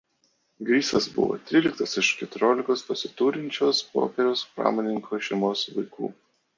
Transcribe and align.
Grisas 0.69 1.07
buvo 1.17 1.35
tryliktas 1.49 1.93
iš 2.03 2.09
keturiolikos 2.23 2.85
pasiturinčios 2.89 3.85
popieriaus 3.93 4.45
pramonininko 4.59 5.25
šeimos 5.31 5.67
vaikų. 5.81 6.15